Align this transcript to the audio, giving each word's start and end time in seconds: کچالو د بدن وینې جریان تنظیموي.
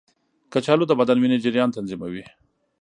کچالو 0.53 0.85
د 0.87 0.91
بدن 0.99 1.17
وینې 1.19 1.37
جریان 1.43 1.69
تنظیموي. 1.77 2.23